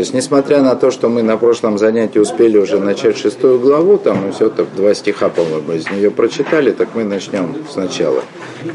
[0.00, 3.98] То есть, несмотря на то, что мы на прошлом занятии успели уже начать шестую главу,
[3.98, 8.22] там мы все так два стиха, по-моему, из нее прочитали, так мы начнем сначала.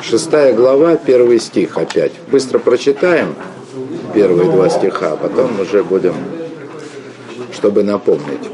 [0.04, 2.12] Шестая глава, первый стих опять.
[2.30, 3.34] Быстро прочитаем
[4.14, 6.14] первые два стиха, а потом уже будем,
[7.52, 8.48] чтобы напомнить.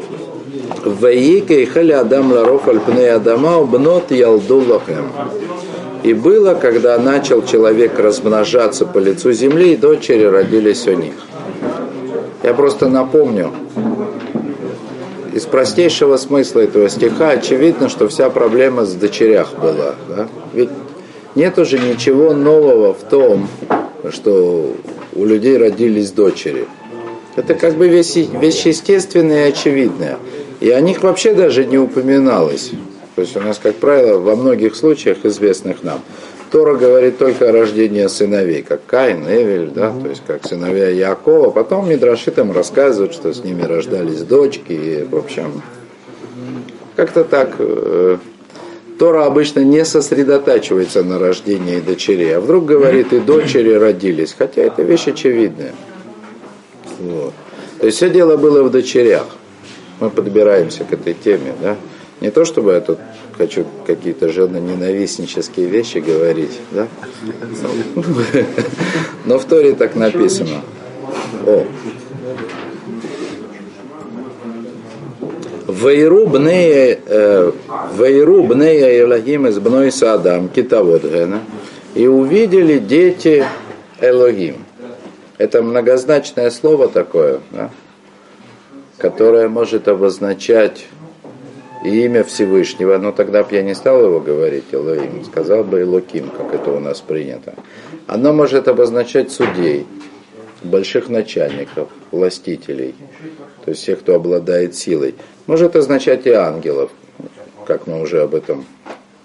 [0.85, 3.67] Ваикей халя адам ларов альпней адама
[6.03, 11.15] И было, когда начал человек размножаться по лицу земли, и дочери родились у них.
[12.43, 13.51] Я просто напомню,
[15.33, 19.95] из простейшего смысла этого стиха очевидно, что вся проблема с дочерях была.
[20.09, 20.27] Да?
[20.53, 20.69] Ведь
[21.35, 23.47] нет уже ничего нового в том,
[24.11, 24.75] что
[25.13, 26.67] у людей родились дочери.
[27.35, 30.17] Это как бы вещь, вещь естественная и очевидная.
[30.59, 32.71] И о них вообще даже не упоминалось.
[33.15, 36.01] То есть у нас, как правило, во многих случаях, известных нам,
[36.51, 41.49] Тора говорит только о рождении сыновей, как Каин, Эвель, да, то есть как сыновья Якова.
[41.49, 45.61] Потом Мидраши там рассказывают, что с ними рождались дочки, и, в общем,
[46.97, 47.55] как-то так.
[47.57, 48.17] Э,
[48.99, 54.83] Тора обычно не сосредотачивается на рождении дочерей, а вдруг говорит, и дочери родились, хотя это
[54.83, 55.73] вещь очевидная.
[56.99, 57.33] Вот.
[57.79, 59.25] То есть все дело было в дочерях.
[59.99, 61.77] Мы подбираемся к этой теме, да.
[62.19, 62.99] Не то, чтобы я тут
[63.41, 66.87] хочу какие-то женоненавистнические вещи говорить, да?
[69.25, 70.61] Но в Торе так написано.
[71.47, 71.65] О.
[75.67, 77.51] Вейру бнея э,
[79.01, 81.03] Элогим из бной Садам, китавод
[81.95, 83.43] и увидели дети
[83.99, 84.57] Элогим.
[85.39, 87.71] Это многозначное слово такое, да?
[88.99, 90.85] которое может обозначать
[91.83, 96.29] и имя Всевышнего, но тогда бы я не стал его говорить Элоим, сказал бы Элоким,
[96.29, 97.55] как это у нас принято.
[98.07, 99.85] Оно может обозначать судей,
[100.63, 102.95] больших начальников, властителей,
[103.65, 105.15] то есть тех, кто обладает силой.
[105.47, 106.91] Может означать и ангелов,
[107.65, 108.65] как мы уже об этом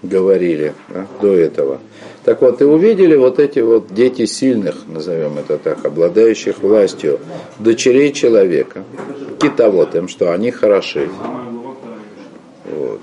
[0.01, 1.79] говорили да, до этого.
[2.23, 7.19] Так вот, и увидели вот эти вот дети сильных, назовем это так, обладающих властью,
[7.59, 8.83] дочерей человека,
[9.39, 11.09] китовод что они хороши.
[12.67, 13.01] Вот.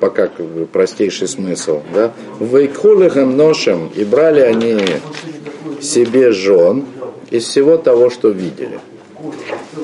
[0.00, 1.82] Пока как бы простейший смысл.
[1.94, 2.12] Да?
[2.40, 4.78] Вейкхулихем ношем, и брали они
[5.80, 6.84] себе жен
[7.30, 8.80] из всего того, что видели.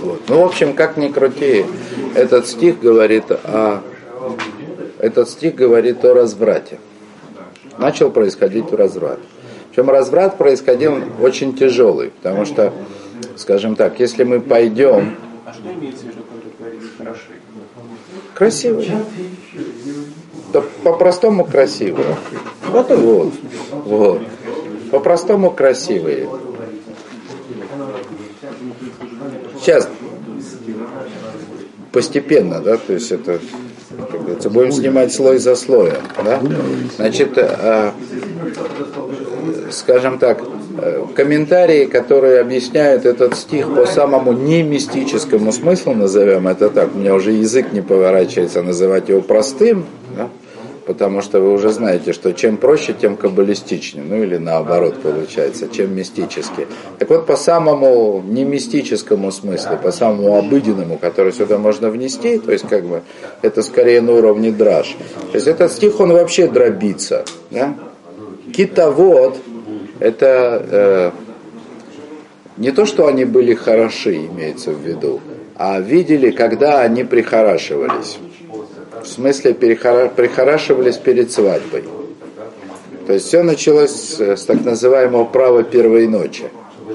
[0.03, 0.23] Вот.
[0.29, 1.65] Ну, в общем, как ни крути,
[2.15, 3.83] этот стих говорит о
[5.01, 6.79] этот стих говорит о разврате.
[7.79, 9.19] Начал происходить разврат.
[9.71, 12.73] Причем разврат происходил очень тяжелый, потому что,
[13.37, 15.17] скажем так, если мы пойдем...
[15.47, 16.20] А что имеется в виду?
[18.41, 18.91] Красивый.
[20.51, 22.07] Да по-простому красивый.
[22.69, 23.35] Вот вот.
[23.85, 24.23] вот.
[24.91, 26.27] По-простому красивые.
[29.61, 29.87] Сейчас
[31.93, 33.41] постепенно, да, то есть это,
[34.11, 36.41] как говорится, будем снимать слой за слоем, да.
[36.97, 37.93] Значит, э,
[39.71, 40.60] скажем так, Э,
[41.15, 47.15] комментарии, которые объясняют этот стих по самому не мистическому смыслу, назовем это так, у меня
[47.15, 49.85] уже язык не поворачивается называть его простым,
[50.17, 50.29] да?
[50.87, 55.95] потому что вы уже знаете, что чем проще, тем каббалистичнее, ну или наоборот получается, чем
[55.95, 56.67] мистически.
[56.99, 62.51] Так вот, по самому не мистическому смыслу, по самому обыденному, который сюда можно внести, то
[62.51, 63.03] есть как бы
[63.43, 64.97] это скорее на уровне драж.
[65.31, 67.25] То есть этот стих, он вообще дробится.
[67.51, 67.75] Да?
[68.53, 69.39] Китовод,
[70.01, 71.11] это э,
[72.57, 75.21] не то, что они были хороши, имеется в виду,
[75.57, 78.19] а видели, когда они прихорашивались.
[79.03, 81.85] В смысле, перехора, прихорашивались перед свадьбой.
[83.07, 86.45] То есть все началось с, так называемого права первой ночи.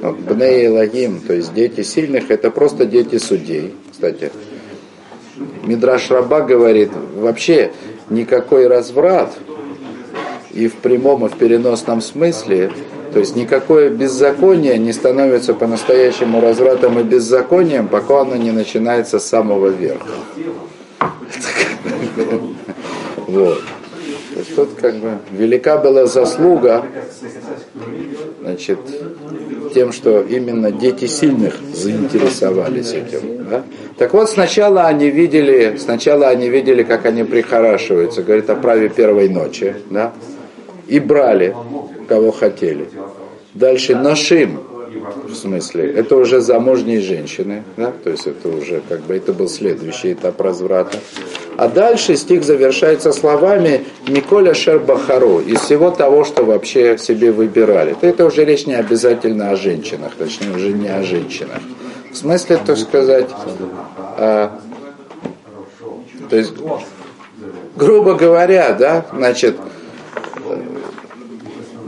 [0.02, 3.76] Ну, Бней Лагим, то есть дети сильных, это просто дети судей.
[3.92, 4.32] Кстати,
[5.64, 7.72] Мидраш Раба говорит, вообще
[8.10, 9.34] никакой разврат
[10.54, 12.72] и в прямом, и в переносном смысле
[13.16, 19.26] то есть никакое беззаконие не становится по-настоящему развратом и беззаконием, пока оно не начинается с
[19.26, 20.10] самого верха.
[23.28, 23.62] Вот.
[24.34, 26.86] То есть тут как бы велика была заслуга,
[28.42, 28.80] значит,
[29.74, 33.48] тем, что именно дети сильных заинтересовались этим.
[33.50, 33.64] Да?
[33.98, 39.30] Так вот, сначала они видели, сначала они видели, как они прихорашиваются, говорит о праве первой
[39.30, 40.12] ночи, да?
[40.88, 41.56] И брали
[42.08, 42.88] кого хотели.
[43.54, 44.60] Дальше нашим,
[45.28, 47.92] в смысле, это уже замужние женщины, да?
[48.04, 50.98] то есть это уже как бы это был следующий этап разврата.
[51.58, 57.96] А дальше стих завершается словами Миколя Шербахару из всего того, что вообще себе выбирали.
[58.02, 61.60] Это уже речь не обязательно о женщинах, точнее уже не о женщинах.
[62.12, 63.30] В смысле, так сказать,
[64.18, 64.50] э,
[66.30, 66.54] то есть,
[67.76, 69.56] грубо говоря, да, значит,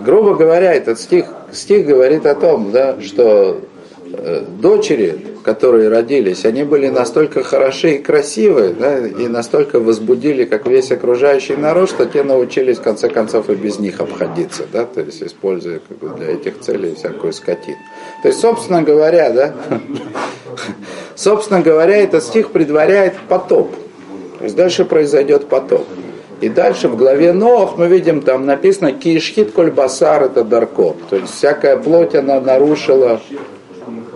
[0.08, 3.60] грубо говоря, этот стих, стих говорит о том, да, что
[4.06, 10.66] э, дочери, которые родились, они были настолько хороши и красивы, да, и настолько возбудили, как
[10.66, 15.02] весь окружающий народ, что те научились, в конце концов, и без них обходиться, да, то
[15.02, 17.78] есть используя как бы, для этих целей всякую скотину.
[18.24, 19.54] То есть, собственно говоря, да,
[21.16, 23.76] собственно говоря, этот стих предваряет потоп.
[24.38, 25.86] То есть дальше произойдет потоп.
[26.40, 30.94] И дальше в главе Нох мы видим, там написано «Кишхит коль басар это дарко».
[31.10, 33.20] То есть всякая плоть, она нарушила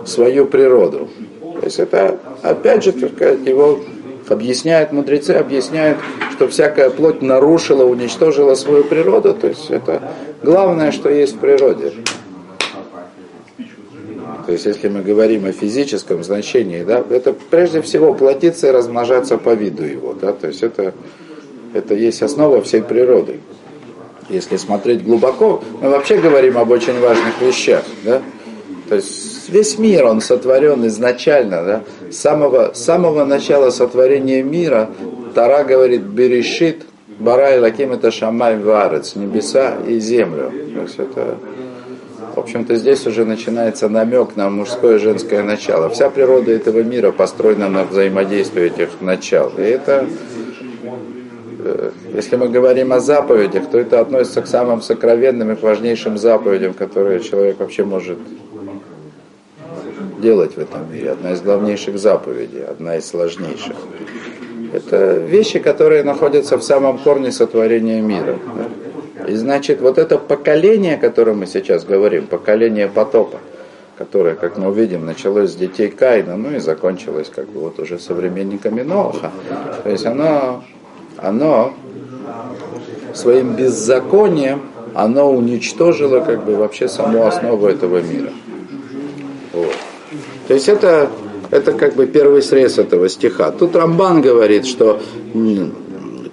[0.04, 1.08] свою природу.
[1.40, 3.80] То есть это, опять же, сказать, его
[4.28, 5.98] объясняют, мудрецы объясняют,
[6.32, 9.34] что всякая плоть нарушила, уничтожила свою природу.
[9.34, 10.02] То есть это
[10.42, 11.92] главное, что есть в природе.
[14.46, 19.38] То есть если мы говорим о физическом значении, да, это прежде всего плодиться и размножаться
[19.38, 20.14] по виду его.
[20.20, 20.94] Да, то есть это
[21.72, 23.40] это есть основа всей природы.
[24.28, 27.82] Если смотреть глубоко, мы вообще говорим об очень важных вещах.
[28.04, 28.22] Да?
[28.88, 31.64] То есть весь мир, он сотворен изначально.
[31.64, 31.82] Да?
[32.10, 34.90] С, самого, с самого начала сотворения мира
[35.34, 36.82] Тара говорит «Берешит,
[37.18, 40.52] Барай Лаким это Шамай Варец, небеса и землю».
[40.74, 41.38] То есть это,
[42.34, 45.88] в общем-то, здесь уже начинается намек на мужское и женское начало.
[45.88, 49.52] Вся природа этого мира построена на взаимодействии этих начал.
[49.56, 50.06] И это
[52.14, 57.20] если мы говорим о заповедях, то это относится к самым сокровенным и важнейшим заповедям, которые
[57.20, 58.18] человек вообще может
[60.20, 61.10] делать в этом мире.
[61.10, 63.76] Одна из главнейших заповедей, одна из сложнейших.
[64.72, 68.38] Это вещи, которые находятся в самом корне сотворения мира.
[69.28, 73.38] И значит, вот это поколение, о котором мы сейчас говорим, поколение потопа,
[73.98, 77.98] которое, как мы увидим, началось с детей Каина, ну и закончилось как бы вот уже
[77.98, 79.30] современниками Ноха.
[79.84, 80.64] То есть оно
[81.22, 81.72] оно
[83.14, 84.62] своим беззаконием,
[84.94, 88.30] оно уничтожило как бы вообще саму основу этого мира.
[89.52, 89.74] Вот.
[90.48, 91.10] То есть это,
[91.50, 93.50] это как бы первый срез этого стиха.
[93.50, 95.00] Тут Рамбан говорит, что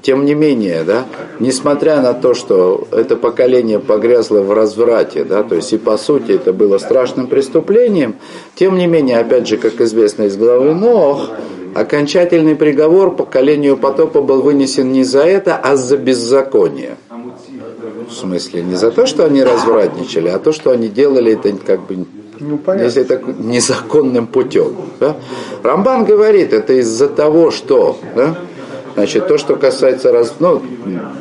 [0.01, 1.05] тем не менее, да,
[1.39, 6.31] несмотря на то, что это поколение погрязло в разврате, да, то есть и по сути
[6.31, 8.15] это было страшным преступлением,
[8.55, 11.29] тем не менее, опять же, как известно из главы Нох,
[11.75, 16.97] окончательный приговор поколению потопа был вынесен не за это, а за беззаконие.
[18.09, 21.85] В смысле, не за то, что они развратничали, а то, что они делали это как
[21.85, 22.05] бы
[22.39, 24.75] ну, если это незаконным путем.
[24.99, 25.17] Да?
[25.61, 28.37] Рамбан говорит, это из-за того, что да?
[28.95, 30.61] Значит, то, что касается раз, ну,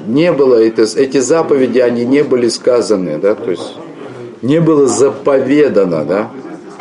[0.06, 3.76] не было это, эти заповеди, они не были сказаны, да, то есть
[4.42, 6.30] не было заповедано, да,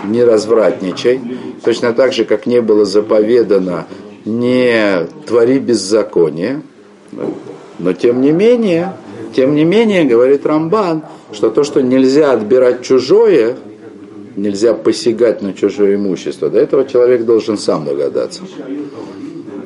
[0.06, 1.22] не развратничай,
[1.63, 3.88] точно так же, как не было заповедано
[4.25, 6.62] не твори беззаконие,
[7.80, 8.94] но тем не менее,
[9.36, 13.56] тем не менее, говорит Рамбан, что то, что нельзя отбирать чужое,
[14.36, 18.42] нельзя посягать на чужое имущество, до этого человек должен сам догадаться.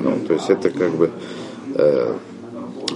[0.00, 1.10] Ну, то есть это как бы
[1.74, 2.12] э,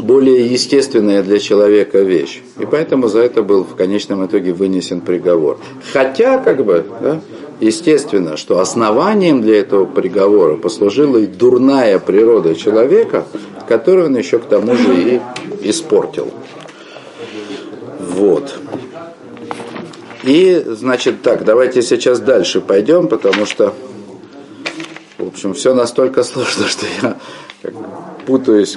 [0.00, 2.42] более естественная для человека вещь.
[2.58, 5.58] И поэтому за это был в конечном итоге вынесен приговор.
[5.92, 7.20] Хотя, как бы, да,
[7.60, 13.26] естественно, что основанием для этого приговора послужила и дурная природа человека,
[13.68, 15.20] которую он еще к тому же и
[15.62, 16.30] испортил.
[17.98, 18.58] Вот.
[20.22, 23.74] И, значит, так, давайте сейчас дальше пойдем, потому что,
[25.18, 27.16] в общем, все настолько сложно, что я
[27.62, 27.74] как,
[28.26, 28.76] путаюсь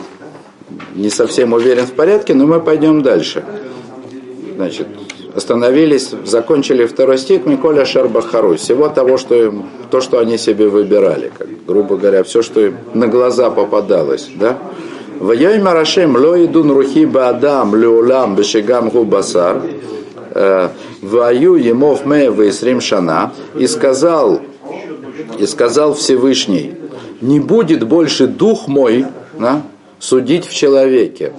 [0.93, 3.43] не совсем уверен в порядке, но мы пойдем дальше.
[4.55, 4.88] Значит,
[5.36, 8.55] остановились, закончили второй стих Миколя Шарбахару.
[8.55, 12.77] Всего того, что им, то, что они себе выбирали, как, грубо говоря, все, что им
[12.93, 14.57] на глаза попадалось, да?
[15.19, 19.62] Вайой Марашем ло идун рухи баадам леулам бешигам губасар
[20.33, 20.69] э,
[21.01, 24.39] ваю емов ме вейсрим шана и сказал
[25.38, 26.79] и сказал Всевышний
[27.21, 29.05] не будет больше дух мой
[29.38, 29.62] да,
[30.00, 31.33] судить в человеке.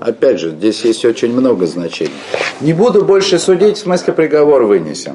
[0.00, 2.12] Опять же, здесь есть очень много значений.
[2.60, 5.14] Не буду больше судить, в смысле приговор вынесен.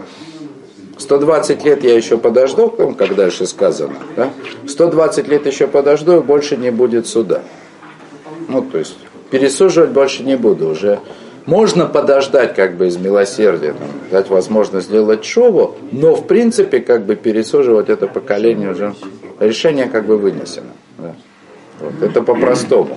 [0.98, 3.96] 120 лет я еще подожду, как дальше сказано.
[4.16, 4.32] Да?
[4.68, 7.42] 120 лет еще подожду, и больше не будет суда.
[8.48, 8.98] Ну, то есть,
[9.30, 11.00] пересуживать больше не буду уже.
[11.46, 17.06] Можно подождать как бы из милосердия, там, дать возможность сделать шову, но в принципе как
[17.06, 18.94] бы пересуживать это поколение уже,
[19.40, 20.72] решение как бы вынесено.
[21.00, 21.16] Да.
[21.80, 22.96] Вот, это по-простому.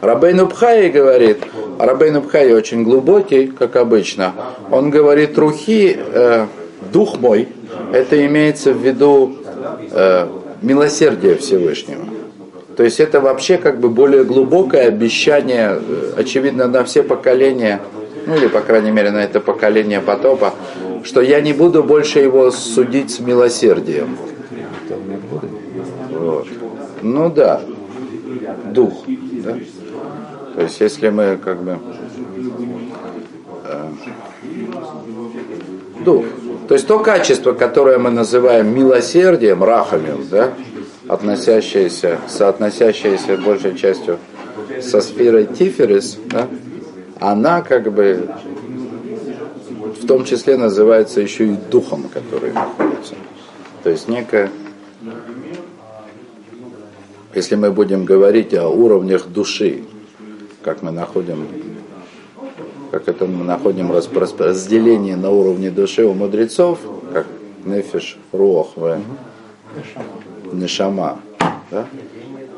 [0.00, 1.38] Рабейн Убхай говорит,
[1.78, 4.34] Рабейн Убхай очень глубокий, как обычно,
[4.70, 6.46] он говорит, рухи, э,
[6.92, 7.48] дух мой,
[7.92, 9.36] это имеется в виду
[9.90, 10.26] э,
[10.62, 12.04] милосердие Всевышнего.
[12.76, 17.80] То есть это вообще как бы более глубокое обещание, э, очевидно, на все поколения,
[18.26, 20.54] ну или, по крайней мере, на это поколение потопа,
[21.04, 24.16] что я не буду больше его судить с милосердием.
[26.10, 26.46] Вот.
[27.02, 27.60] Ну да,
[28.72, 29.04] дух.
[29.44, 29.56] Да?
[30.54, 31.78] То есть если мы как бы
[33.64, 33.90] э,
[36.04, 36.24] дух.
[36.68, 40.52] То есть то качество, которое мы называем милосердием, рахамим, да,
[41.08, 44.18] относящееся, соотносящееся большей частью
[44.80, 46.48] со сферой Тиферис, да,
[47.18, 48.30] она как бы
[50.00, 53.14] в том числе называется еще и духом, который находится.
[53.82, 54.50] То есть некое,
[57.34, 59.82] если мы будем говорить о уровнях души,
[60.62, 61.46] как мы находим
[62.90, 66.80] как это мы находим разделение на уровне души у мудрецов,
[67.12, 67.26] как
[67.64, 68.68] нефиш, руах,
[70.52, 71.20] нешама,
[71.70, 71.86] да?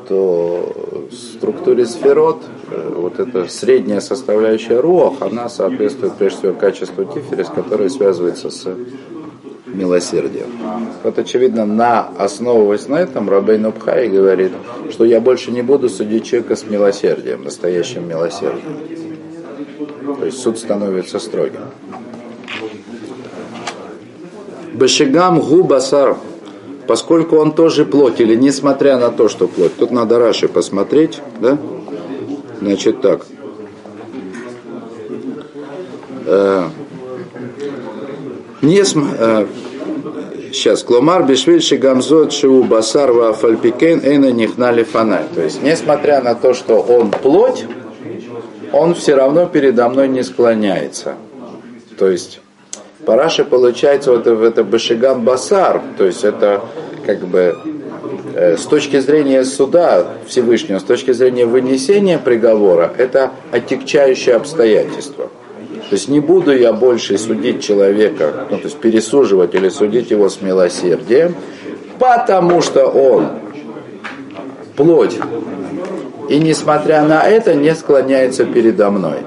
[0.07, 7.05] то в структуре сферот э, вот эта средняя составляющая руах, она соответствует прежде всего качеству
[7.05, 8.67] тиферис, которое связывается с
[9.73, 10.47] милосердием.
[11.03, 14.51] Вот очевидно, на, основываясь на этом, Рабей Нубхай говорит,
[14.91, 18.77] что я больше не буду судить человека с милосердием, настоящим милосердием.
[20.19, 21.61] То есть суд становится строгим.
[24.73, 26.17] Башигам губасар,
[26.87, 29.75] поскольку он тоже плоть, или несмотря на то, что плоть.
[29.77, 31.57] Тут надо Раши посмотреть, да?
[32.59, 33.25] Значит так.
[38.63, 39.45] Э, не см, э,
[40.53, 45.25] сейчас, кломар бешвиль шигамзот шиу басар ва фальпикен эйна нихнали фанай.
[45.35, 47.65] То есть, несмотря на то, что он плоть,
[48.71, 51.15] он все равно передо мной не склоняется.
[51.97, 52.39] То есть
[53.05, 56.61] Параша получается вот в это Башигам Басар, то есть это
[57.05, 57.57] как бы
[58.33, 65.29] э, с точки зрения суда Всевышнего, с точки зрения вынесения приговора, это отягчающее обстоятельство.
[65.89, 70.29] То есть не буду я больше судить человека, ну, то есть пересуживать или судить его
[70.29, 71.35] с милосердием,
[71.99, 73.27] потому что он
[74.75, 75.17] плоть
[76.29, 79.17] и несмотря на это не склоняется передо мной.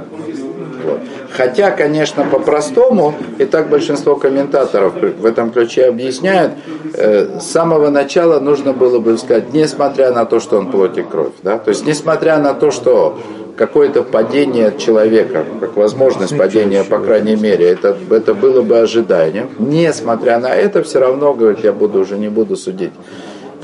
[0.84, 1.00] Вот.
[1.30, 6.52] Хотя, конечно, по-простому, и так большинство комментаторов в этом ключе объясняют,
[6.94, 11.02] э, с самого начала нужно было бы сказать, несмотря на то, что он плоть и
[11.02, 11.32] кровь.
[11.42, 11.58] Да?
[11.58, 13.18] То есть, несмотря на то, что
[13.56, 19.48] какое-то падение человека, как возможность падения, по крайней мере, это, это было бы ожиданием.
[19.58, 22.92] Несмотря на это, все равно, говорит, я буду уже не буду судить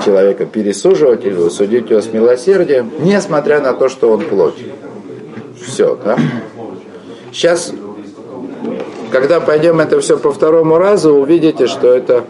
[0.03, 4.57] человека пересуживать или судить его с милосердием, несмотря на то, что он плоть.
[5.61, 6.17] Все, да?
[7.31, 7.71] Сейчас,
[9.11, 12.25] когда пойдем это все по второму разу, увидите, что это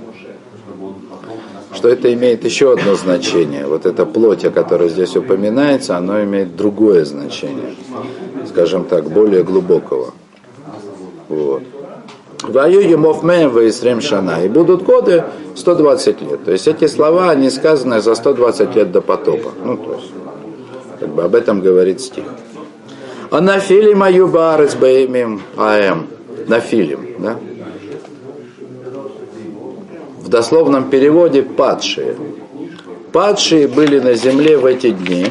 [1.76, 3.66] что это имеет еще одно значение.
[3.66, 7.76] Вот эта плоть, о которой здесь упоминается, оно имеет другое значение.
[8.48, 10.14] Скажем так, более глубокого.
[11.30, 11.64] Вот.
[12.44, 14.44] Ваю Емов Меем Шана.
[14.44, 15.24] И будут годы
[15.56, 16.44] 120 лет.
[16.44, 19.52] То есть эти слова, они сказаны за 120 лет до потопа.
[19.64, 20.12] Ну, то есть,
[21.00, 22.26] как бы об этом говорит стих.
[23.32, 26.08] А на филим аюбарец баимим аэм.
[26.48, 27.40] На филим, да?
[30.34, 32.16] Дословном переводе падшие.
[33.12, 35.28] Падшие были на земле в эти дни.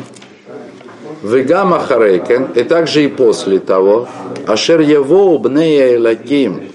[1.24, 4.06] Вегама Харейкен, и также и после того,
[4.46, 6.68] Ашер Евоу Бнея Элаким,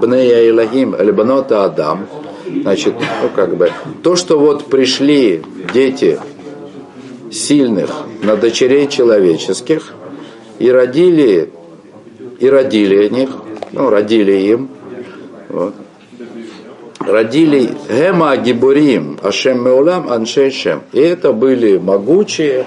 [0.00, 2.06] Бнея Илахим Альбанота Адам.
[2.62, 3.70] Значит, ну как бы,
[4.02, 5.42] то, что вот пришли
[5.74, 6.18] дети
[7.30, 7.90] сильных
[8.22, 9.92] на дочерей человеческих
[10.58, 11.50] и родили,
[12.38, 13.28] и родили них,
[13.72, 14.70] ну, родили им,
[15.50, 15.74] вот,
[17.00, 20.82] родили Гема Гибурим, Ашем Меулам, Аншейшем.
[20.92, 22.64] И это были могучие,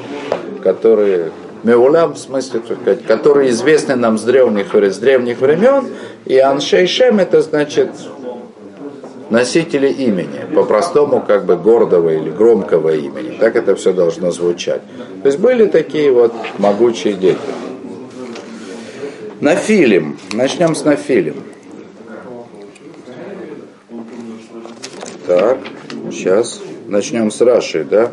[0.63, 1.31] которые
[1.63, 2.61] Меулам, в смысле,
[3.07, 5.87] которые известны нам с древних, с древних времен,
[6.25, 7.89] и Аншейшем это значит
[9.29, 13.37] носители имени, по-простому как бы гордого или громкого имени.
[13.39, 14.81] Так это все должно звучать.
[15.21, 17.37] То есть были такие вот могучие дети.
[19.41, 20.17] Нафилим.
[20.33, 21.43] Начнем с Нафилим.
[25.27, 25.57] Так,
[26.09, 28.11] сейчас начнем с Раши, да?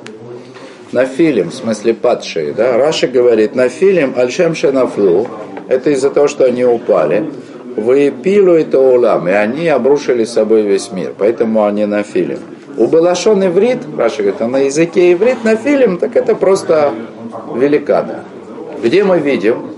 [0.91, 2.77] Нафилим, в смысле падшие, да?
[2.77, 5.29] Раши говорит, Нафилим альшем шенафлу,
[5.69, 7.31] это из-за того, что они упали.
[7.77, 12.41] Вы пилу это улам, и они обрушили с собой весь мир, поэтому они на филим.
[12.77, 16.93] У Балашон иврит, Раша говорит, а на языке иврит на филим, так это просто
[17.55, 18.17] великаны.
[18.83, 19.74] Где мы видим,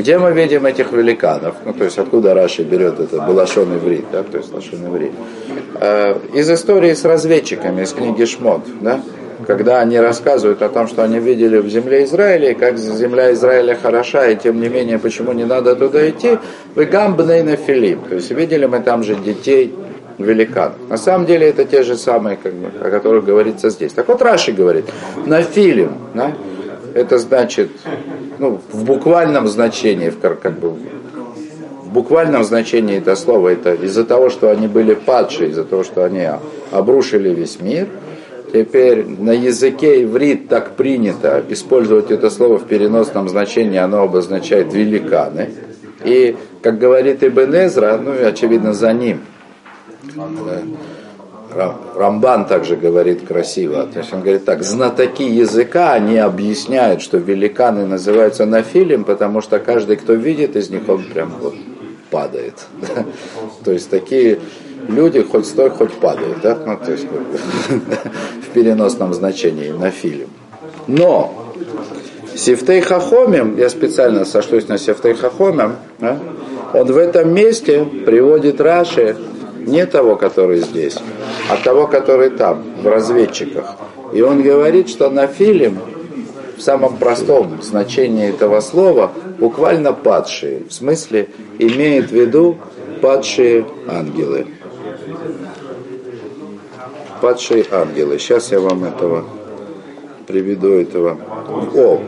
[0.00, 1.56] Где мы видим этих великанов?
[1.66, 5.12] Ну, то есть, откуда Раши берет это Балашон иврит, да, то есть Лашон иврит.
[5.78, 9.02] Э, из истории с разведчиками, из книги Шмот, да,
[9.46, 13.76] когда они рассказывают о том, что они видели в земле Израиля, и как земля Израиля
[13.76, 16.38] хороша, и тем не менее, почему не надо туда идти,
[16.74, 18.08] вы гамбней на Филипп.
[18.08, 19.74] То есть видели мы там же детей
[20.16, 20.76] великанов.
[20.88, 23.92] На самом деле это те же самые, как бы, о которых говорится здесь.
[23.92, 24.86] Так вот Раши говорит,
[25.26, 26.32] на Филим, да,
[26.94, 27.70] это значит,
[28.38, 34.30] ну, в буквальном значении, в, как бы, в буквальном значении это слово, это из-за того,
[34.30, 36.26] что они были падшие, из-за того, что они
[36.70, 37.88] обрушили весь мир–
[38.52, 45.50] Теперь на языке иврит так принято использовать это слово в переносном значении, оно обозначает великаны.
[46.04, 49.20] И, как говорит Ибн Эзра, ну очевидно за ним,
[51.96, 53.86] Рамбан также говорит красиво.
[53.86, 59.58] То есть он говорит так, знатоки языка, они объясняют, что великаны называются нафилем, потому что
[59.58, 61.54] каждый, кто видит из них, он прям вот
[62.10, 62.54] падает.
[63.64, 64.40] То есть такие
[64.88, 66.58] люди хоть стой, хоть падают, да?
[66.66, 67.06] Ну, то есть
[67.68, 70.28] в переносном значении на фильм.
[70.86, 71.52] Но
[72.34, 76.18] Сифтей Хахомим, я специально сошлюсь на Сифтей Хахомим, да?
[76.72, 79.16] он в этом месте приводит Раши
[79.66, 80.98] не того, который здесь,
[81.48, 83.76] а того, который там, в разведчиках.
[84.12, 85.78] И он говорит, что на фильм
[86.56, 90.64] в самом простом значении этого слова буквально падшие.
[90.68, 92.58] В смысле имеет в виду
[93.00, 94.46] падшие ангелы
[97.20, 98.18] падшие ангелы.
[98.18, 99.24] Сейчас я вам этого
[100.26, 101.18] приведу этого.
[101.74, 102.00] О,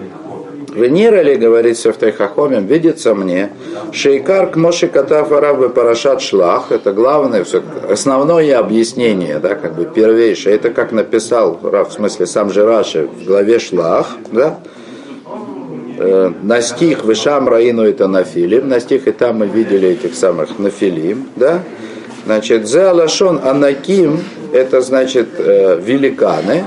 [0.74, 3.50] Венера ли, говорит Сефтай Хахомим, видится мне,
[3.92, 10.56] Шейкар к Моши Катафарабы Парашат Шлах, это главное, все, основное объяснение, да, как бы первейшее,
[10.56, 14.60] это как написал, в смысле сам же Раши в главе Шлах, да,
[15.98, 20.58] э, на стих Вышам Раину это Нафилим, на стих и там мы видели этих самых
[20.58, 21.60] Нафилим, да,
[22.24, 24.20] значит, Зеалашон Анаким,
[24.52, 26.64] это значит э, великаны,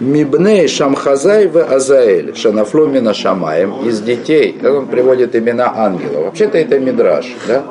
[0.00, 6.24] Мибней Шамхазай в Азаэль, Шанафлумина Шамаем, из детей, он приводит имена ангелов.
[6.24, 7.64] Вообще-то это Мидраш, да?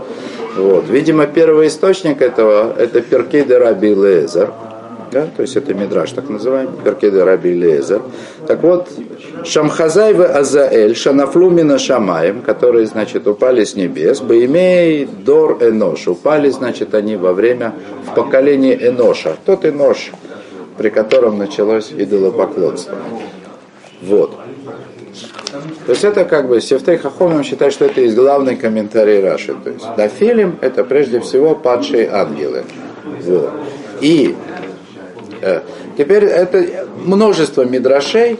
[0.56, 0.88] Вот.
[0.90, 4.52] Видимо, первый источник этого, это Перкейде Раби Лезер,
[5.12, 5.28] да?
[5.36, 8.04] то есть это Мидраш, так называемый, Перкейде Раби Лезер.
[8.46, 8.90] Так вот,
[9.44, 16.94] Шамхазай в Азаэль, Шанафлумина Шамаем, которые, значит, упали с небес, Баимей Дор Энош, упали, значит,
[16.94, 17.74] они во время,
[18.06, 19.36] в поколении Эноша.
[19.46, 20.12] Тот Энош,
[20.80, 22.98] при котором началось идолопоклонство.
[24.02, 24.32] Вот.
[25.86, 29.56] То есть это как бы Сефтей Хахомим считает, что это есть главный комментарий Раши.
[29.62, 32.64] То есть Дафилим это прежде всего падшие ангелы.
[33.24, 33.52] Вот.
[34.00, 34.38] И
[35.42, 35.60] э,
[35.98, 38.40] теперь это множество мидрашей,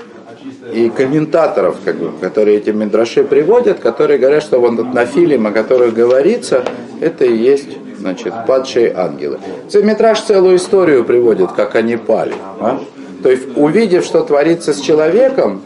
[0.72, 5.52] и комментаторов, как бы, которые эти мидраши приводят, которые говорят, что вот на фильм, о
[5.52, 6.64] которых говорится,
[7.02, 9.40] это и есть значит, падшие ангелы.
[9.74, 12.34] Митраж целую историю приводит, как они пали.
[12.60, 12.80] А?
[13.22, 15.62] То есть, увидев, что творится с человеком,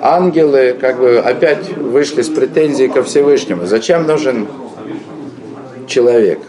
[0.00, 3.66] ангелы как бы опять вышли с претензией ко Всевышнему.
[3.66, 4.46] Зачем нужен
[5.86, 6.40] человек?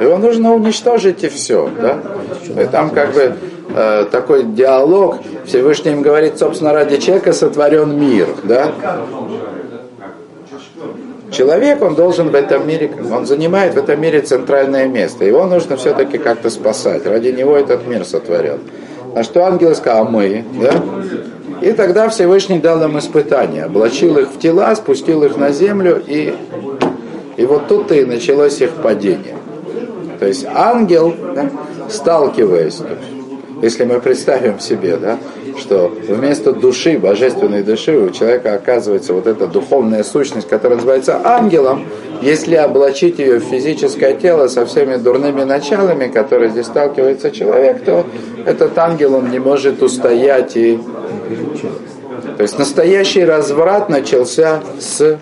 [0.00, 1.70] Его нужно уничтожить и все.
[1.80, 1.98] Да?
[2.60, 3.36] И там как бы
[3.74, 8.26] э, такой диалог, Всевышний им говорит, собственно, ради человека сотворен мир.
[8.42, 8.72] Да?
[11.34, 15.24] Человек, он должен в этом мире, он занимает в этом мире центральное место.
[15.24, 17.06] Его нужно все-таки как-то спасать.
[17.06, 18.60] Ради него этот мир сотворен.
[19.16, 20.74] А что ангел сказал, а мы, да?
[21.60, 23.64] И тогда Всевышний дал им испытание.
[23.64, 26.34] Облачил их в тела, спустил их на землю, и,
[27.36, 29.36] и вот тут-то и началось их падение.
[30.20, 31.50] То есть ангел, да,
[31.88, 32.80] сталкиваясь,
[33.60, 35.18] если мы представим себе, да,
[35.58, 41.86] что вместо души, божественной души, у человека оказывается вот эта духовная сущность, которая называется ангелом,
[42.22, 48.06] если облачить ее в физическое тело со всеми дурными началами, которые здесь сталкивается человек, то
[48.46, 50.78] этот ангел, он не может устоять и...
[52.36, 55.18] То есть настоящий разврат начался с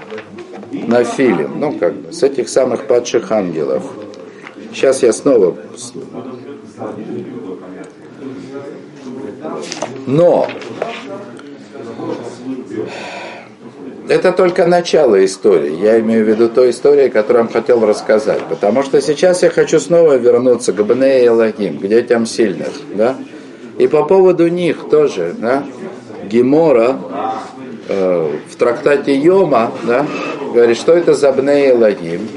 [0.72, 3.82] Нафилем, ну как бы, с этих самых падших ангелов.
[4.72, 5.56] Сейчас я снова
[10.12, 10.46] но
[14.08, 15.74] это только начало истории.
[15.74, 18.40] Я имею в виду той истории, которую я хотел рассказать.
[18.50, 22.72] Потому что сейчас я хочу снова вернуться к Бне и Элогим, к детям сильных.
[22.94, 23.16] Да?
[23.78, 25.34] И по поводу них тоже.
[25.38, 25.64] Да?
[26.24, 26.98] Гемора
[27.88, 30.06] э, в трактате Йома да,
[30.52, 32.28] говорит, что это за Бне и Элогим.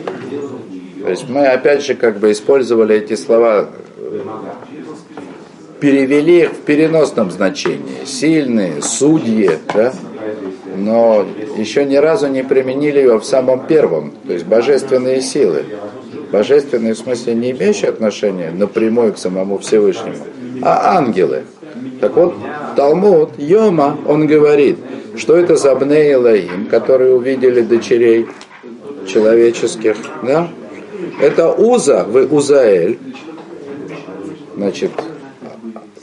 [1.04, 3.68] То есть мы опять же как бы использовали эти слова
[5.80, 8.06] перевели их в переносном значении.
[8.06, 9.94] Сильные, судьи, да?
[10.78, 11.26] но
[11.58, 15.66] еще ни разу не применили его в самом первом, то есть божественные силы.
[16.32, 20.18] Божественные в смысле не имеющие отношения напрямую к самому Всевышнему,
[20.62, 21.44] а ангелы.
[22.02, 22.36] Так вот,
[22.76, 24.78] Талмуд, Йома, он говорит,
[25.18, 28.28] что это за Бней Элаим, которые увидели дочерей
[29.08, 30.50] человеческих, да?
[31.22, 33.00] Это Уза, вы Узаэль,
[34.56, 34.92] значит,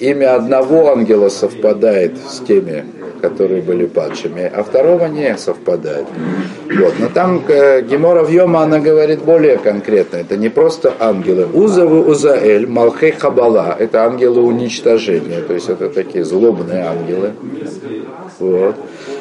[0.03, 2.85] имя одного ангела совпадает с теми,
[3.21, 6.07] которые были падшими, а второго не совпадает.
[6.79, 6.95] Вот.
[6.99, 10.17] Но там э, Гемора Йома, она говорит более конкретно.
[10.17, 11.47] Это не просто ангелы.
[11.47, 17.31] Узавы Узаэль, Малхей Хабала, это ангелы уничтожения, то есть это такие злобные ангелы.
[18.41, 18.75] Вот.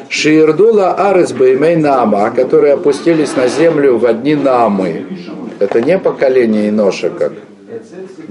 [0.10, 5.06] שירדו לארץ בימי נעמה, которые опустились на землю во дни Наамы.
[5.60, 7.34] Это не поколение Эноша, как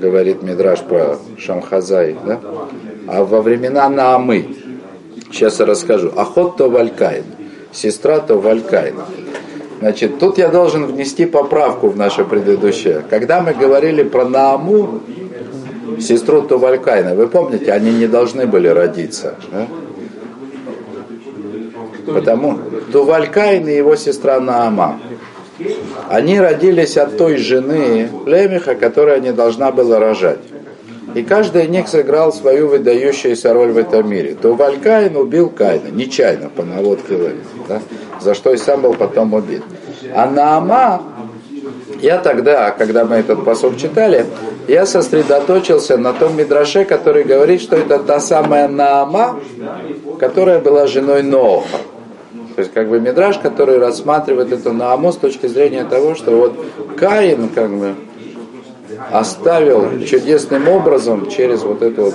[0.00, 2.40] говорит Мидраш про Шамхазай, да?
[3.06, 4.56] а во времена Наамы.
[5.30, 6.12] Сейчас я расскажу.
[6.16, 7.24] אחות תובל קין,
[7.72, 8.96] сестра Тувалькайн.
[9.80, 13.02] Значит, тут я должен внести поправку в наше предыдущее.
[13.08, 15.00] Когда мы говорили про Нааму,
[15.98, 19.36] сестру Тувалькайна, вы помните, они не должны были родиться.
[19.50, 19.66] Да?
[22.06, 22.58] Потому
[22.92, 25.00] Тувалькайн и его сестра Наама.
[26.08, 30.40] Они родились от той жены Лемеха, которая не должна была рожать.
[31.14, 34.36] И каждый из них сыграл свою выдающуюся роль в этом мире.
[34.40, 37.82] То Валькаин убил Каина, нечаянно, по наводке Лемеха, да?
[38.20, 39.62] за что и сам был потом убит.
[40.14, 41.02] А Наама,
[42.00, 44.24] я тогда, когда мы этот посок читали,
[44.68, 49.40] я сосредоточился на том Мидраше, который говорит, что это та самая Наама,
[50.20, 51.78] которая была женой Ноха.
[52.54, 56.54] То есть как бы Мидраш, который рассматривает это Нааму с точки зрения того, что вот
[56.96, 57.94] Каин как бы
[59.10, 62.14] оставил чудесным образом через вот эту вот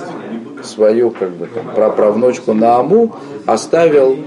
[0.62, 4.18] свою как бы там, праправнучку Нааму, оставил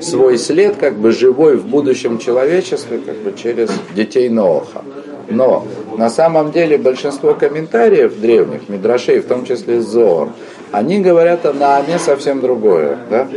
[0.00, 4.82] свой след как бы живой в будущем человечестве как бы через детей Ноаха.
[5.28, 10.28] Но на самом деле большинство комментариев древних, Мидрашей, в том числе Зор,
[10.72, 12.98] они говорят о Нааме совсем другое.
[13.10, 13.28] Да?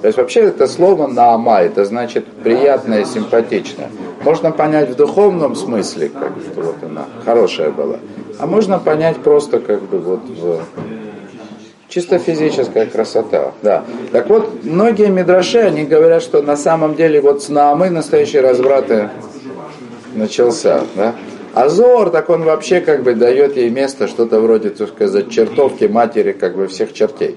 [0.00, 3.90] То есть вообще это слово наама, это значит приятное, симпатичное.
[4.24, 7.96] Можно понять в духовном смысле, как что вот она хорошая была.
[8.38, 10.60] А можно понять просто как бы вот в
[11.88, 13.52] чисто физическая красота.
[13.62, 13.84] Да.
[14.12, 18.86] Так вот, многие мидраши, они говорят, что на самом деле вот с Наамы настоящий разврат
[20.14, 20.82] начался.
[20.94, 21.14] Да?
[21.52, 25.84] А Зор, так он вообще как бы дает ей место, что-то вроде, так сказать, чертовки
[25.84, 27.36] матери как бы всех чертей.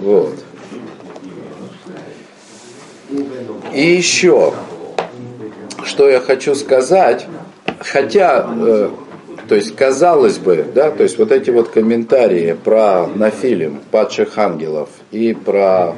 [0.00, 0.34] Вот.
[3.74, 4.52] И еще,
[5.84, 7.26] что я хочу сказать,
[7.80, 8.88] хотя, э,
[9.48, 14.88] то есть казалось бы, да, то есть вот эти вот комментарии про Нафилим, падших ангелов,
[15.10, 15.94] и про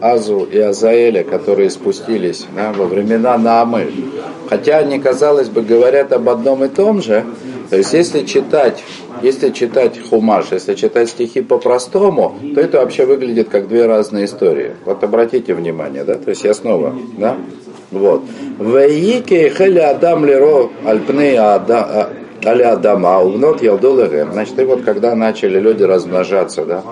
[0.00, 3.90] Азу и Азаэля, которые спустились да, во времена Наамы,
[4.48, 7.24] хотя они, казалось бы, говорят об одном и том же,
[7.70, 8.82] то есть если читать,
[9.22, 14.72] если читать хумаш, если читать стихи по-простому, то это вообще выглядит как две разные истории.
[14.84, 17.36] Вот обратите внимание, да, то есть я снова, да,
[17.90, 18.22] вот.
[18.58, 21.36] Вейки хели адам леро альпны
[22.44, 24.32] адама, угнот ялдулэгэм.
[24.32, 26.82] Значит, и вот когда начали люди размножаться, да,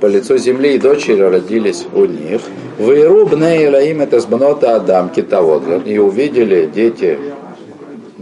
[0.00, 2.40] по лицу земли и дочери родились у них.
[2.78, 5.62] Вейру бне илаим это сбнота адам китавод.
[5.86, 7.18] И увидели дети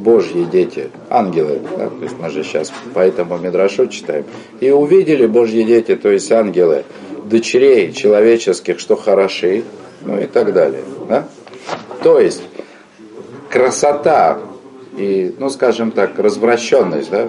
[0.00, 4.24] Божьи дети, ангелы, да, то есть мы же сейчас по этому Мидрашу читаем,
[4.60, 6.84] и увидели Божьи дети, то есть ангелы,
[7.26, 9.62] дочерей человеческих, что хороши,
[10.02, 10.82] ну и так далее.
[11.08, 11.28] Да?
[12.02, 12.42] То есть
[13.48, 14.40] красота
[14.96, 17.28] и, ну скажем так, развращенность да,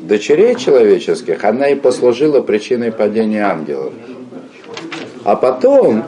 [0.00, 3.92] дочерей человеческих, она и послужила причиной падения ангелов.
[5.24, 6.04] А потом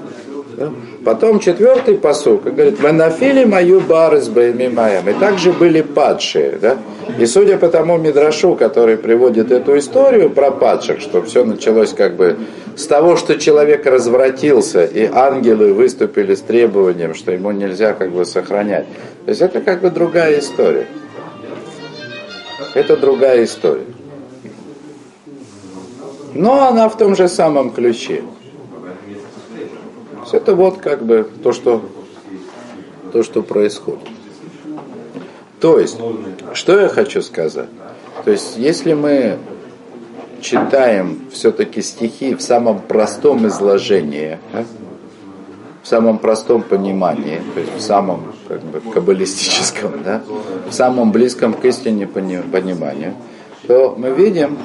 [0.57, 0.73] да?
[1.05, 5.09] Потом четвертый посук говорит, «Ванафили мою бары с моем».
[5.09, 6.59] И также были падшие.
[6.61, 6.79] Да?
[7.19, 12.17] И судя по тому Мидрашу, который приводит эту историю про падших, что все началось как
[12.17, 12.37] бы
[12.77, 18.25] с того, что человек развратился, и ангелы выступили с требованием, что ему нельзя как бы
[18.25, 18.87] сохранять.
[19.25, 20.87] То есть это как бы другая история.
[22.75, 23.87] Это другая история.
[26.35, 28.23] Но она в том же самом ключе.
[30.33, 31.83] Это вот как бы то, что,
[33.13, 34.09] то, что происходит.
[35.61, 35.99] То есть,
[36.55, 37.69] что я хочу сказать?
[38.25, 39.39] То есть, если мы
[40.41, 44.65] читаем все-таки стихи в самом простом изложении, да,
[45.83, 50.23] в самом простом понимании, то есть в самом как бы, каббалистическом, да,
[50.69, 53.15] в самом близком к истине пониманию,
[53.67, 54.59] то мы видим,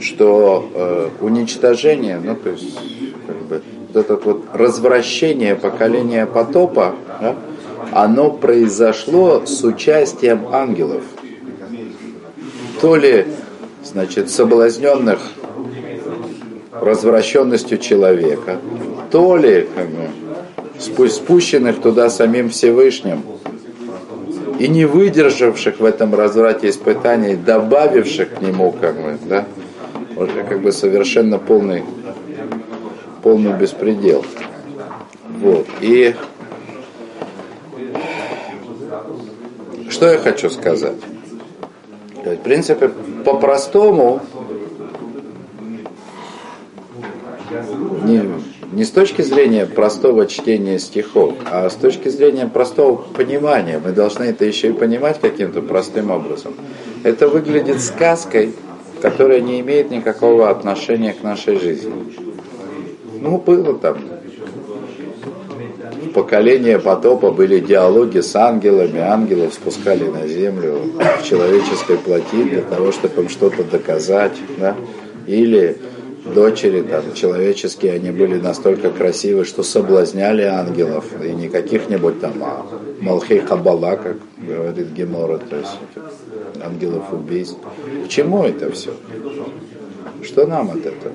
[0.00, 2.78] что э, уничтожение, ну то есть
[3.26, 3.62] как бы,
[3.98, 7.36] это вот развращение поколения потопа, да,
[7.92, 11.02] оно произошло с участием ангелов.
[12.80, 13.26] То ли,
[13.84, 15.18] значит, соблазненных
[16.72, 18.58] развращенностью человека,
[19.10, 23.22] то ли как бы, спущенных туда самим Всевышним
[24.58, 29.44] и не выдержавших в этом разврате испытаний, добавивших к нему как бы, да,
[30.16, 31.84] уже как бы совершенно полный,
[33.22, 34.24] полный беспредел.
[35.40, 35.66] Вот.
[35.80, 36.14] И
[39.90, 40.96] что я хочу сказать?
[42.24, 42.90] В принципе,
[43.24, 44.20] по-простому,
[48.04, 48.22] не,
[48.72, 53.80] не с точки зрения простого чтения стихов, а с точки зрения простого понимания.
[53.82, 56.54] Мы должны это еще и понимать каким-то простым образом.
[57.02, 58.52] Это выглядит сказкой,
[59.00, 62.27] которая не имеет никакого отношения к нашей жизни.
[63.20, 63.98] Ну, было там.
[66.02, 70.80] В поколение потопа были диалоги с ангелами, ангелов спускали на землю
[71.20, 74.32] в человеческой плоти для того, чтобы им что-то доказать.
[74.58, 74.76] Да?
[75.26, 75.76] Или
[76.34, 82.66] дочери там, человеческие, они были настолько красивы, что соблазняли ангелов, и не каких-нибудь там а
[83.00, 85.78] Малхей Хабала, как говорит Гемора, то есть
[86.64, 87.58] ангелов убийств.
[88.04, 88.92] К чему это все?
[90.22, 91.12] Что нам от этого?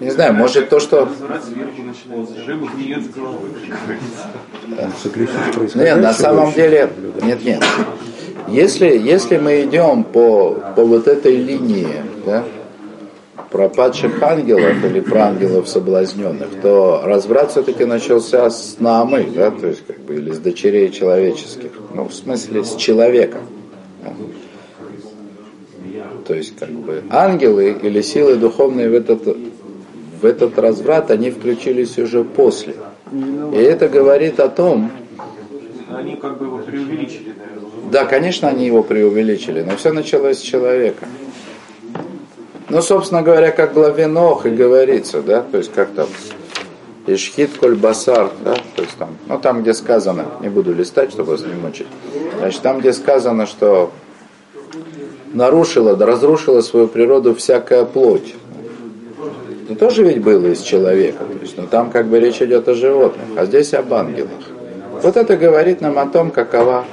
[0.00, 1.08] Не знаю, может то, что...
[5.74, 6.90] Нет, на самом деле,
[7.22, 7.64] нет, нет.
[8.48, 12.44] Если, если мы идем по, по вот этой линии, да,
[13.50, 19.66] про падших ангелов или про ангелов соблазненных, то разврат все-таки начался с намы, да, то
[19.66, 23.42] есть как бы, или с дочерей человеческих, ну, в смысле, с человеком.
[24.04, 24.12] Да.
[26.26, 29.36] То есть, как бы, ангелы или силы духовные в этот,
[30.22, 32.74] в этот разврат, они включились уже после.
[33.12, 34.92] И это говорит о том,
[35.92, 37.90] они как бы его преувеличили, наверное.
[37.90, 41.08] Да, конечно, они его преувеличили, но все началось с человека.
[42.70, 46.06] Ну, собственно говоря, как главенох и говорится, да, то есть как там,
[47.08, 51.40] Ишхит коль да, то есть там, ну там, где сказано, не буду листать, чтобы вас
[51.40, 51.88] не мучить,
[52.38, 53.90] значит, там, где сказано, что
[55.32, 58.36] нарушила, разрушила свою природу всякая плоть.
[59.68, 62.74] Это тоже ведь было из человека, то есть, но там как бы речь идет о
[62.74, 64.30] животных, а здесь об ангелах.
[65.02, 66.84] Вот это говорит нам о том, какова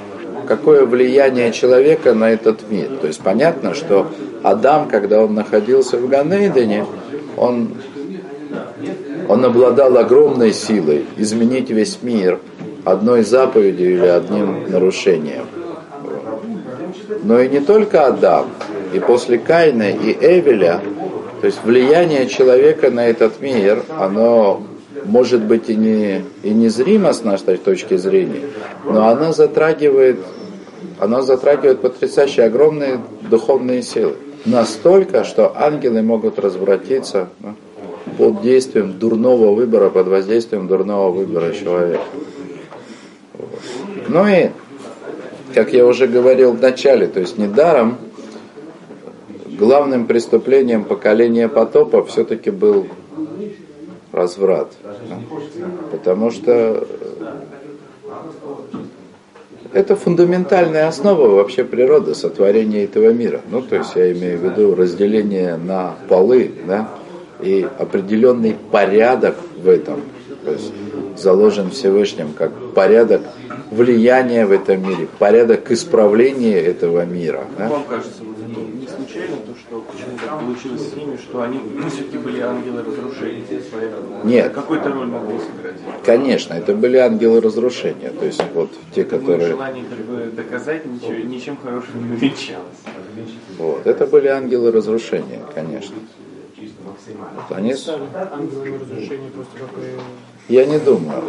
[0.48, 2.88] какое влияние человека на этот мир.
[3.00, 4.08] То есть понятно, что
[4.42, 6.86] Адам, когда он находился в Ганейдене,
[7.36, 7.74] он,
[9.28, 12.40] он обладал огромной силой изменить весь мир
[12.84, 15.44] одной заповедью или одним нарушением.
[17.24, 18.46] Но и не только Адам,
[18.94, 20.80] и после Кайна и Эвеля,
[21.42, 24.62] то есть влияние человека на этот мир, оно
[25.04, 28.42] может быть и не, и не зримо с нашей точки зрения,
[28.84, 30.18] но оно затрагивает
[30.98, 34.16] оно затрагивает потрясающие огромные духовные силы.
[34.44, 37.28] Настолько, что ангелы могут развратиться
[38.16, 42.02] под действием дурного выбора, под воздействием дурного выбора человека.
[44.08, 44.50] Ну и,
[45.54, 47.98] как я уже говорил в начале, то есть недаром
[49.58, 52.86] главным преступлением поколения потопа все-таки был
[54.12, 54.72] разврат.
[55.90, 56.86] Потому что
[59.72, 63.40] это фундаментальная основа вообще природы, сотворения этого мира.
[63.50, 66.88] Ну, то есть я имею в виду разделение на полы, да,
[67.40, 70.02] и определенный порядок в этом.
[70.44, 70.72] То есть
[71.16, 73.22] заложен Всевышним как порядок
[73.70, 77.44] влияния в этом мире, порядок исправления этого мира.
[77.58, 77.70] Да
[79.08, 83.44] случайно то, что почему так получилось с ними, что они ну, все-таки были ангелы разрушения?
[84.24, 84.52] Нет.
[84.52, 85.76] Какую-то роль могли сыграть?
[86.04, 88.10] Конечно, это были ангелы разрушения.
[88.10, 89.48] То есть вот те, которые...
[89.48, 92.78] желание как бы доказать ничего, ничем хорошим не увенчалось.
[93.58, 95.96] Вот, это были ангелы разрушения, конечно.
[97.10, 97.74] Вот они...
[100.48, 101.22] Я не думаю.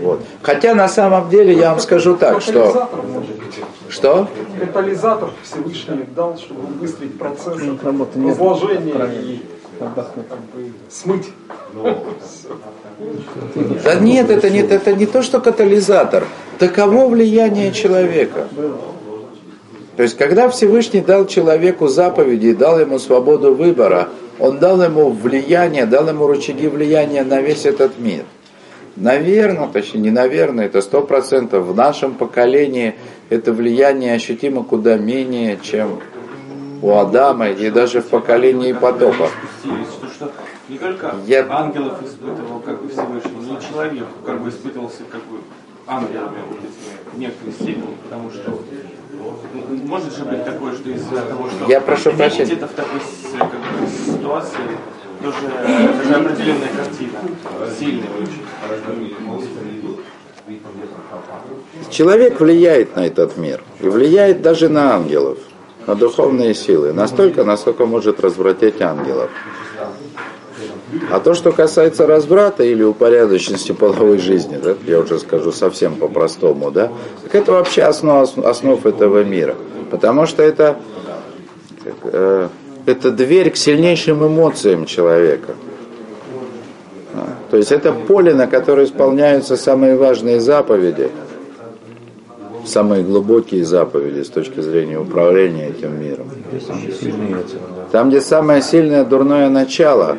[0.00, 0.20] Вот.
[0.42, 2.88] Хотя на самом деле я вам скажу так, что...
[3.88, 4.28] Что?
[4.60, 7.58] Катализатор Всевышний дал, чтобы выстроить процесс
[8.22, 9.40] разложения и
[10.90, 11.28] смыть.
[13.84, 16.26] Да нет, это не, это не то, что катализатор.
[16.58, 18.48] Таково влияние человека.
[19.96, 25.10] То есть, когда Всевышний дал человеку заповеди и дал ему свободу выбора, он дал ему
[25.10, 28.24] влияние, дал ему рычаги влияния на весь этот мир–
[29.00, 31.66] Наверное, точнее не наверное, это сто процентов.
[31.66, 32.96] В нашем поколении
[33.30, 36.00] это влияние ощутимо куда менее, чем
[36.82, 39.28] у Адама и даже в поколении потопа.
[40.68, 45.38] Не только Я- ангелов испытывал как бы Всевышний, но человек как бы испытывался как бы
[45.86, 48.60] ангелами вот этими в некоторой степени, потому что
[49.54, 52.56] ну, может же быть такое, что из-за того, что Я прошу прощения.
[52.56, 53.00] в такой
[53.38, 54.58] как бы, ситуации,
[55.22, 55.38] тоже,
[56.02, 57.18] тоже определенная картина,
[57.78, 58.44] сильная очень.
[61.90, 65.38] Человек влияет на этот мир и влияет даже на ангелов,
[65.86, 69.30] на духовные силы, настолько, насколько может развратить ангелов.
[71.10, 76.70] А то, что касается разврата или упорядоченности половой жизни, да, я уже скажу совсем по-простому,
[76.70, 76.90] да,
[77.22, 79.54] так это вообще основа основ этого мира.
[79.90, 80.78] Потому что это,
[81.84, 82.48] как, э,
[82.88, 85.54] это дверь к сильнейшим эмоциям человека.
[87.14, 91.10] А, То есть это поле, на которое исполняются самые важные заповеди,
[92.64, 96.30] самые глубокие заповеди с точки зрения управления этим миром.
[97.92, 100.18] Там, где самое сильное дурное начало,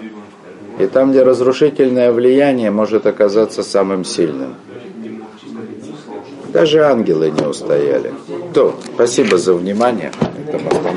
[0.80, 4.56] и там, где разрушительное влияние может оказаться самым сильным.
[6.54, 8.14] Даже ангелы не устояли.
[8.54, 10.12] То, спасибо за внимание.
[10.18, 10.90] Остановимся.